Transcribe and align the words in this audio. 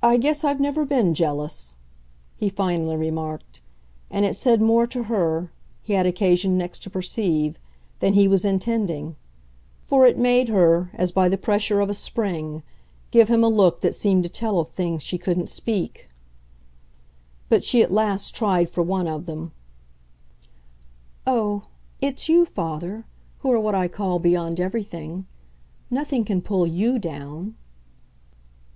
"I 0.00 0.16
guess 0.16 0.44
I've 0.44 0.60
never 0.60 0.84
been 0.86 1.12
jealous," 1.12 1.74
he 2.36 2.48
finally 2.48 2.96
remarked. 2.96 3.60
And 4.12 4.24
it 4.24 4.36
said 4.36 4.62
more 4.62 4.86
to 4.86 5.02
her, 5.10 5.50
he 5.82 5.94
had 5.94 6.06
occasion 6.06 6.56
next 6.56 6.84
to 6.84 6.90
perceive, 6.90 7.58
than 7.98 8.12
he 8.12 8.28
was 8.28 8.44
intending; 8.44 9.16
for 9.82 10.06
it 10.06 10.16
made 10.16 10.48
her, 10.50 10.92
as 10.94 11.10
by 11.10 11.28
the 11.28 11.36
pressure 11.36 11.80
of 11.80 11.90
a 11.90 11.94
spring, 11.94 12.62
give 13.10 13.26
him 13.26 13.42
a 13.42 13.48
look 13.48 13.80
that 13.80 13.92
seemed 13.92 14.22
to 14.22 14.28
tell 14.28 14.60
of 14.60 14.68
things 14.68 15.02
she 15.02 15.18
couldn't 15.18 15.48
speak. 15.48 16.08
But 17.48 17.64
she 17.64 17.82
at 17.82 17.92
last 17.92 18.36
tried 18.36 18.70
for 18.70 18.84
one 18.84 19.08
of 19.08 19.26
them. 19.26 19.50
"Oh, 21.26 21.64
it's 22.00 22.28
you, 22.28 22.44
father, 22.44 23.04
who 23.40 23.50
are 23.50 23.58
what 23.58 23.74
I 23.74 23.88
call 23.88 24.20
beyond 24.20 24.60
everything. 24.60 25.26
Nothing 25.90 26.24
can 26.24 26.40
pull 26.40 26.68
YOU 26.68 27.00
down." 27.00 27.56